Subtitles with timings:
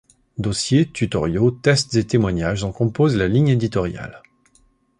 [0.39, 4.23] Dossiers, tutoriaux, tests et témoignages en composent la ligne éditoriale.